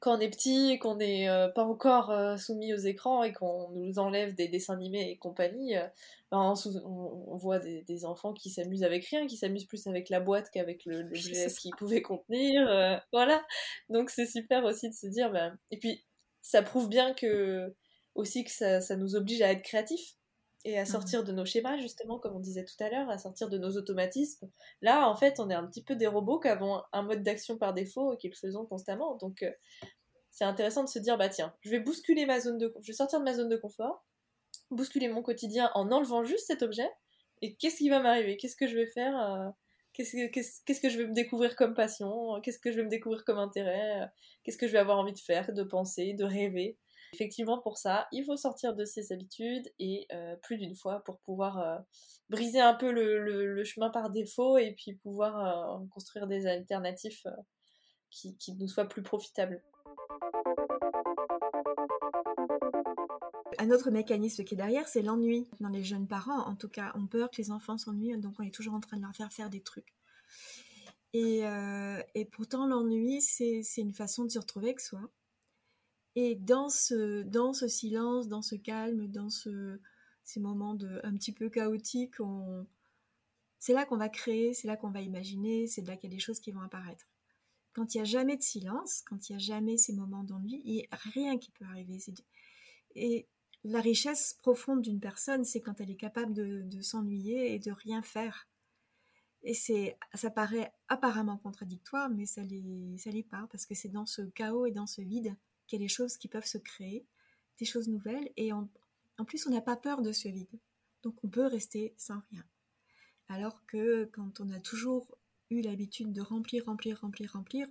[0.00, 3.32] quand on est petit et qu'on n'est euh, pas encore euh, soumis aux écrans et
[3.32, 5.86] qu'on nous enlève des dessins animés et compagnie, euh,
[6.30, 9.64] ben, on, sou- on- on voit des, des enfants qui s'amusent avec rien, qui s'amusent
[9.66, 13.00] plus avec la boîte qu'avec le- l'objet qu'ils pouvaient contenir.
[13.12, 13.42] voilà.
[13.88, 15.30] Donc c'est super aussi de se dire.
[15.32, 15.56] Ben...
[15.70, 16.04] Et puis
[16.42, 17.74] ça prouve bien que
[18.14, 20.16] aussi que ça, ça nous oblige à être créatifs
[20.64, 23.48] et à sortir de nos schémas, justement, comme on disait tout à l'heure, à sortir
[23.50, 24.50] de nos automatismes.
[24.80, 27.58] Là, en fait, on est un petit peu des robots qui avons un mode d'action
[27.58, 29.16] par défaut et qui le faisons constamment.
[29.16, 29.50] Donc, euh,
[30.30, 32.96] c'est intéressant de se dire, bah tiens, je vais bousculer ma zone de, je vais
[32.96, 34.04] sortir de ma zone de confort,
[34.70, 36.90] bousculer mon quotidien en enlevant juste cet objet.
[37.42, 38.36] Et qu'est-ce qui va m'arriver?
[38.36, 39.18] Qu'est-ce que je vais faire?
[39.20, 39.50] Euh,
[39.94, 42.40] Qu'est-ce que, qu'est-ce, qu'est-ce que je vais me découvrir comme passion?
[42.42, 44.10] Qu'est-ce que je vais me découvrir comme intérêt?
[44.42, 46.76] Qu'est-ce que je vais avoir envie de faire, de penser, de rêver?
[47.14, 51.20] Effectivement, pour ça, il faut sortir de ses habitudes et euh, plus d'une fois pour
[51.20, 51.78] pouvoir euh,
[52.28, 57.30] briser un peu le, chemin par défaut et puis pouvoir euh, construire des alternatifs euh,
[58.10, 59.62] qui, nous soient plus profitables.
[63.60, 65.46] Un autre mécanisme qui est derrière, c'est l'ennui.
[65.60, 68.42] Dans les jeunes parents, en tout cas, on peur que les enfants s'ennuient, donc on
[68.42, 69.94] est toujours en train de leur faire faire des trucs.
[71.12, 71.42] Et,
[72.16, 75.00] et pourtant, l'ennui, c'est une façon de se retrouver avec soi.
[76.16, 79.80] Et dans ce, dans ce silence, dans ce calme, dans ce,
[80.24, 82.20] ces moments de, un petit peu chaotiques,
[83.58, 86.16] c'est là qu'on va créer, c'est là qu'on va imaginer, c'est là qu'il y a
[86.16, 87.06] des choses qui vont apparaître.
[87.72, 90.62] Quand il n'y a jamais de silence, quand il n'y a jamais ces moments d'ennui,
[90.64, 91.98] il n'y a rien qui peut arriver.
[91.98, 92.24] C'est-
[92.96, 93.26] Et
[93.64, 97.72] la richesse profonde d'une personne, c'est quand elle est capable de, de s'ennuyer et de
[97.72, 98.48] rien faire.
[99.42, 103.88] Et c'est, ça paraît apparemment contradictoire, mais ça l'est, ça l'est pas, parce que c'est
[103.90, 105.34] dans ce chaos et dans ce vide
[105.66, 107.06] qu'il y a des choses qui peuvent se créer,
[107.58, 108.68] des choses nouvelles, et en,
[109.26, 110.58] plus on n'a pas peur de ce vide.
[111.02, 112.44] Donc on peut rester sans rien.
[113.28, 115.18] Alors que quand on a toujours
[115.50, 117.66] eu l'habitude de remplir, remplir, remplir, remplir,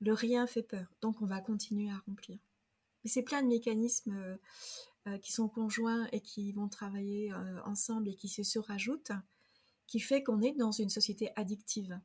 [0.00, 0.86] le rien fait peur.
[1.00, 2.38] Donc on va continuer à remplir.
[3.02, 4.36] Mais c'est plein de mécanismes euh,
[5.08, 9.12] euh, qui sont conjoints et qui vont travailler euh, ensemble et qui se surajoutent,
[9.86, 12.00] qui fait qu'on est dans une société addictive,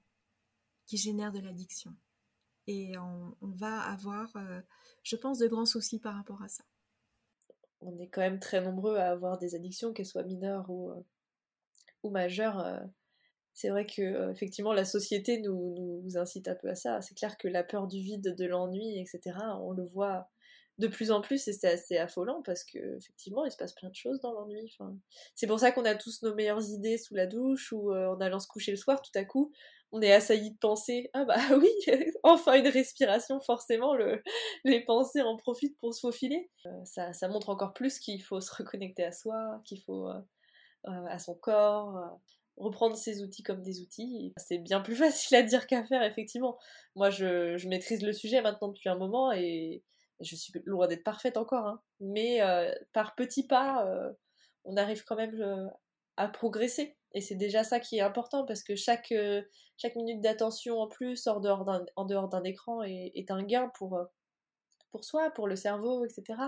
[0.85, 1.95] qui génère de l'addiction.
[2.71, 4.62] Et on, va avoir, euh,
[5.01, 6.63] je pense, de grands soucis par rapport à ça.
[7.82, 12.10] On est quand même très nombreux à avoir des addictions, qu'elles soient mineures ou, euh,
[12.12, 12.60] majeures.
[12.60, 12.79] euh.
[13.55, 17.01] C'est vrai que effectivement la société nous, incite un peu à ça.
[17.01, 19.36] C'est clair que la peur du vide, de l'ennui, etc.
[19.62, 20.29] On le voit
[20.77, 23.89] de plus en plus et c'est assez affolant parce que effectivement il se passe plein
[23.89, 24.77] de choses dans l'ennui.
[25.34, 28.39] C'est pour ça qu'on a tous nos meilleures idées sous la douche ou en allant
[28.39, 29.01] se coucher le soir.
[29.01, 29.51] Tout à coup,
[29.91, 31.10] on est assailli de pensées.
[31.13, 31.69] Ah bah oui,
[32.23, 33.39] enfin une respiration.
[33.41, 34.21] Forcément, le,
[34.63, 36.49] les pensées en profitent pour se faufiler.
[36.65, 40.19] Euh, ça, ça montre encore plus qu'il faut se reconnecter à soi, qu'il faut euh,
[40.88, 42.19] euh, à son corps.
[42.58, 46.58] reprendre ces outils comme des outils, c'est bien plus facile à dire qu'à faire, effectivement.
[46.95, 49.84] Moi, je, maîtrise le sujet maintenant depuis un moment et
[50.21, 51.82] je suis loin d'être parfaite encore, hein.
[52.02, 52.41] mais
[52.91, 53.88] par petits pas,
[54.65, 55.71] on arrive quand même
[56.17, 56.98] à progresser.
[57.13, 59.41] Et c'est déjà ça qui est important parce que chaque, euh,
[59.78, 64.06] chaque minute d'attention en plus en dehors d'un écran est, un gain pour, euh,
[64.91, 66.39] pour soi, pour le cerveau, etc.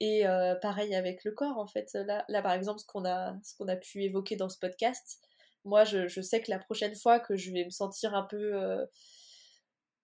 [0.00, 1.90] Et euh, pareil avec le corps, en fait.
[1.94, 5.20] Là, là par exemple, ce qu'on a, qu'on a pu évoquer dans ce podcast,
[5.64, 8.86] moi, je, sais que la prochaine fois que je vais me sentir un peu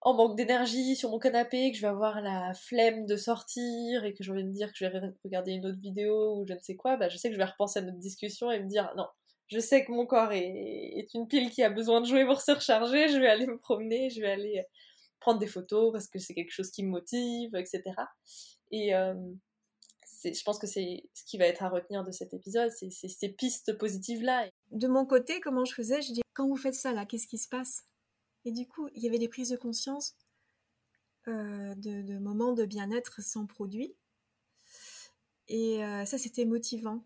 [0.01, 4.15] en manque d'énergie sur mon canapé, que je vais avoir la flemme de sortir et
[4.15, 6.53] que je vais me dire que je vais re- regarder une autre vidéo ou je
[6.53, 8.69] ne sais quoi, bah, je sais que je vais repenser à notre discussion et me
[8.69, 9.07] dire non,
[9.49, 12.53] je sais que mon corps est, une pile qui a besoin de jouer pour se
[12.53, 14.63] recharger, je vais aller me promener, je vais aller
[15.21, 17.83] prendre des photos parce que c'est quelque chose qui me motive, etc.
[18.71, 19.15] Et euh,
[20.25, 23.29] je pense que c'est ce qui va être à retenir de cet épisode, c'est ces
[23.31, 24.49] pistes positives-là.
[24.71, 27.39] De mon côté, comment je faisais Je dis, quand vous faites ça, là, qu'est-ce qui
[27.39, 27.85] se passe?
[28.45, 30.17] Et du coup, il y avait des prises de conscience
[31.29, 33.95] euh, de, moments de bien-être sans produit.
[35.49, 37.05] Et euh, ça, c'était motivant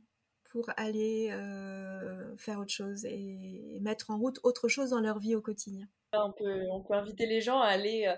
[0.52, 5.34] pour aller euh, faire autre chose et mettre en route autre chose dans leur vie
[5.34, 5.88] au quotidien.
[6.12, 8.14] On peut, on peut inviter les gens à aller euh,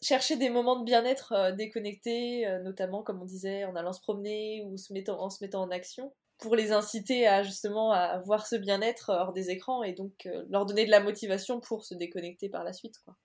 [0.00, 4.62] chercher des moments de bien-être euh, déconnectés, notamment, comme on disait, en allant se promener
[4.64, 8.46] ou se mettant, en se mettant en action, pour les inciter à justement à voir
[8.46, 12.48] ce bien-être hors des écrans et donc leur donner de la motivation pour se déconnecter
[12.48, 13.00] par la suite.
[13.04, 13.16] Quoi.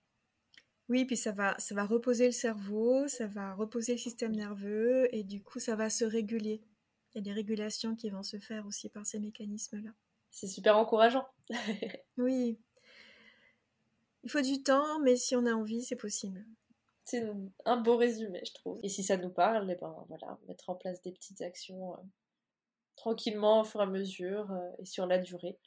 [0.90, 5.08] Oui, puis ça va, ça va reposer le cerveau, ça va reposer le système nerveux
[5.16, 6.62] et du coup, ça va se réguler.
[7.16, 9.92] Il y a des régulations qui vont se faire aussi par ces mécanismes-là.
[10.32, 11.26] C'est super encourageant.
[12.18, 12.60] Oui.
[14.24, 16.44] Il faut du temps, mais si on a envie, c'est possible.
[17.06, 17.24] C'est
[17.66, 18.80] un beau résumé, je trouve.
[18.82, 21.98] Et si ça nous parle, eh ben voilà, mettre en place des petites actions euh,
[22.96, 25.60] tranquillement au fur et à mesure euh, et sur la durée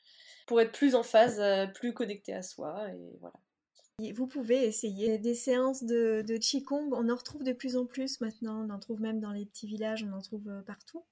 [0.49, 3.37] pour être plus en phase, euh, plus connecté à soi et voilà.
[4.03, 6.91] Et Vous pouvez essayer des séances de, de Qigong.
[6.93, 8.67] On en retrouve de plus en plus maintenant.
[8.67, 11.05] On en trouve même dans les petits villages, on en trouve partout.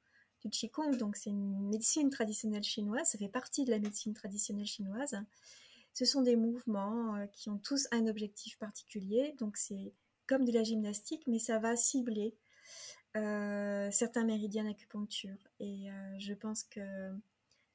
[0.46, 3.08] Du Qigong, donc c'est une médecine traditionnelle chinoise.
[3.08, 5.16] Ça fait partie de la médecine traditionnelle chinoise.
[5.92, 9.34] Ce sont des mouvements euh, qui ont tous un objectif particulier.
[9.38, 9.92] Donc c'est
[10.26, 12.34] comme de la gymnastique, mais ça va cibler
[13.16, 15.38] euh, certains méridiens d'acupuncture.
[15.58, 16.80] Et euh, je pense que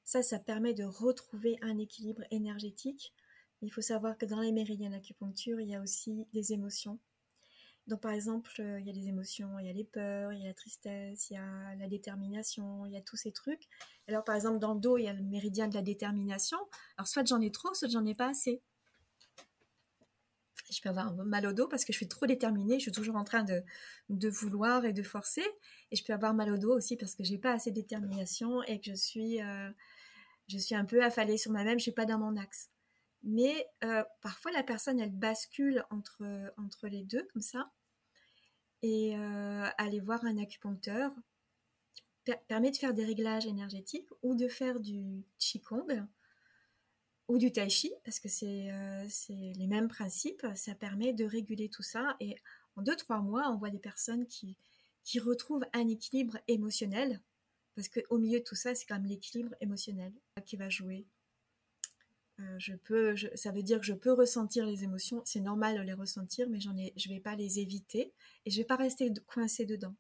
[0.06, 3.14] ça, ça permet de retrouver un équilibre énergétique.
[3.62, 7.00] Il faut savoir que dans les méridiens d'acupuncture, il y a aussi des émotions.
[7.92, 10.40] Donc par exemple, euh, il y a des émotions, il y a les peurs, il
[10.40, 13.68] y a la tristesse, il y a la détermination, il y a tous ces trucs.
[14.08, 16.58] Alors par exemple, dans le dos, il y a le méridien de la détermination.
[16.96, 18.62] Alors soit j'en ai trop, soit j'en ai pas assez.
[20.70, 23.18] Je peux avoir mal au dos parce que je suis trop déterminée, je suis toujours
[23.18, 25.44] en train de, vouloir et de forcer.
[25.92, 28.64] Et je peux avoir mal au dos aussi parce que j'ai pas assez de détermination
[28.64, 29.70] et que je suis, euh,
[30.72, 32.70] un peu affalée sur moi-même, je suis pas dans mon axe.
[33.24, 37.70] Mais euh, parfois, la personne, elle bascule entre les deux, comme ça.
[38.82, 41.12] Et euh, aller voir un acupuncteur
[42.24, 46.08] per- permet de faire des réglages énergétiques ou de faire du Qigong
[47.28, 50.46] ou du Tai Chi, parce que c'est euh, les mêmes principes.
[50.56, 52.16] Ça permet de réguler tout ça.
[52.20, 52.36] Et
[52.76, 54.58] en deux, trois mois, on voit des personnes qui,
[55.04, 57.22] qui retrouvent un équilibre émotionnel.
[57.76, 60.12] Parce qu'au milieu de tout ça, c'est quand même l'équilibre émotionnel
[60.46, 61.06] qui va jouer.
[62.42, 65.22] Euh, je peux, je- ça veut dire que je peux ressentir les émotions.
[65.26, 68.14] C'est normal de les ressentir, mais j'en ai, je vais pas les éviter
[68.46, 69.96] et je vais pas rester coincée dedans.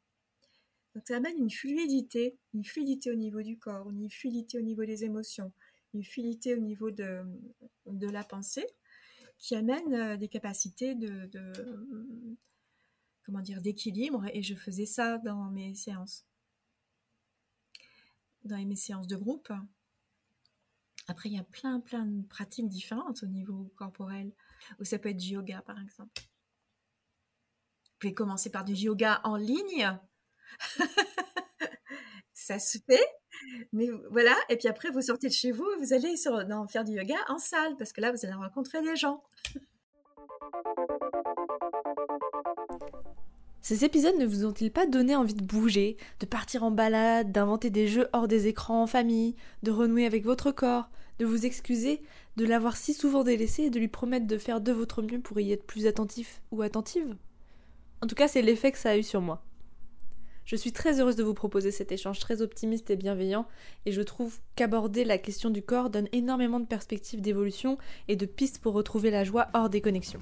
[0.95, 4.85] Donc ça amène une fluidité, une fluidité au niveau du corps, une fluidité au niveau
[4.85, 5.51] des émotions,
[5.93, 7.23] une fluidité au niveau de,
[7.85, 8.67] la pensée,
[9.37, 11.29] qui amène euh, des capacités de
[13.25, 14.25] comment dire d'équilibre.
[14.33, 16.25] Et je faisais ça dans mes séances,
[18.43, 19.51] dans mes séances de groupe.
[21.11, 24.31] Après, il y a plein, plein de pratiques différentes au niveau corporel,
[24.79, 26.21] où ça peut être du yoga, par exemple.
[27.83, 29.99] Vous pouvez commencer par du yoga en ligne.
[32.33, 33.05] ça se fait.
[33.73, 36.15] Mais voilà, et puis après, vous sortez de chez vous, vous allez
[36.69, 39.21] faire du yoga en salle, parce que là, vous allez rencontrer des gens.
[43.61, 47.69] Ces épisodes ne vous ont-ils pas donné envie de bouger, de partir en balade, d'inventer
[47.69, 50.89] des jeux hors des écrans en famille, de renouer avec votre corps,
[51.19, 52.01] de vous excuser
[52.37, 55.39] de l'avoir si souvent délaissé et de lui promettre de faire de votre mieux pour
[55.39, 57.15] y être plus attentif ou attentive?
[58.01, 59.43] En tout cas, c'est l'effet que ça a eu sur moi.
[60.43, 63.45] Je suis très heureuse de vous proposer cet échange très optimiste et bienveillant,
[63.85, 68.25] et je trouve qu'aborder la question du corps donne énormément de perspectives d'évolution et de
[68.25, 70.19] pistes pour retrouver la joie hors des connexions.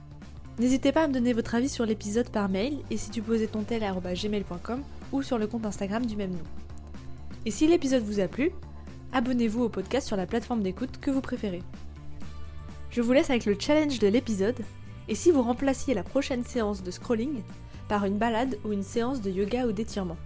[0.60, 3.48] N'hésitez pas à me donner votre avis sur l'épisode par mail et si tu posais
[3.48, 4.84] ton tel à gmail.com
[5.14, 6.44] ou sur le compte Instagram du même nom.
[7.46, 8.52] Et si l'épisode vous a plu,
[9.14, 11.64] abonnez-vous au podcast sur la plateforme d'écoute que vous préférez.
[12.90, 14.60] Je vous laisse avec le challenge de l'épisode,
[15.08, 17.42] et si vous remplaciez la prochaine séance de scrolling
[17.88, 20.18] par une balade ou une séance de yoga ou d'étirement.